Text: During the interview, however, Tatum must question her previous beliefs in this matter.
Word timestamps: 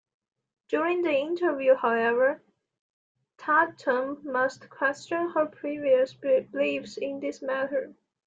During 0.67 1.03
the 1.03 1.13
interview, 1.15 1.75
however, 1.75 2.41
Tatum 3.37 4.21
must 4.23 4.67
question 4.67 5.29
her 5.29 5.45
previous 5.45 6.15
beliefs 6.15 6.97
in 6.97 7.19
this 7.19 7.43
matter. 7.43 7.93